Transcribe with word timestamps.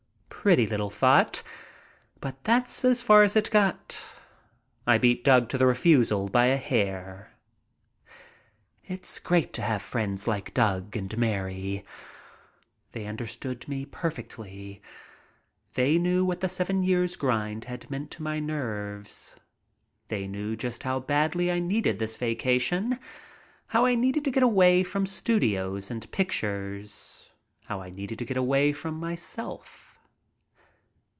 Pretty 0.43 0.65
little 0.65 0.89
thought. 0.89 1.43
But 2.19 2.43
that's 2.45 2.83
as 2.83 3.03
far 3.03 3.21
as 3.21 3.35
it 3.35 3.51
got. 3.51 4.01
I 4.87 4.97
beat 4.97 5.23
Doug 5.23 5.49
to 5.49 5.57
the 5.59 5.67
refusal 5.67 6.29
by 6.29 6.47
a 6.47 6.57
hair. 6.57 7.37
It's 8.83 9.19
great 9.19 9.53
to 9.53 9.61
have 9.61 9.83
friends 9.83 10.27
like 10.27 10.55
Doug 10.55 10.97
and 10.97 11.15
Mary. 11.15 11.85
They 12.93 13.05
understood 13.05 13.67
me 13.67 13.85
perfectly. 13.85 14.81
They 15.75 15.99
knew 15.99 16.25
what 16.25 16.39
the 16.41 16.49
seven 16.49 16.81
years' 16.81 17.15
grind 17.17 17.65
had 17.65 17.91
meant 17.91 18.09
to 18.11 18.23
my 18.23 18.39
nerves. 18.39 19.35
They 20.07 20.25
knew 20.25 20.55
just 20.55 20.81
how 20.81 21.01
badly 21.01 21.51
I 21.51 21.59
needed 21.59 21.99
this 21.99 22.17
vacation, 22.17 22.97
how 23.67 23.85
I 23.85 23.93
needed 23.93 24.23
to 24.23 24.31
get 24.31 24.41
away 24.41 24.83
from 24.83 25.05
studios 25.05 25.91
and 25.91 26.11
pictiures, 26.11 27.29
how 27.65 27.79
I 27.79 27.91
needed 27.91 28.17
to 28.17 28.25
get 28.25 28.37
away 28.37 28.73
from 28.73 28.99
myself. 28.99 29.89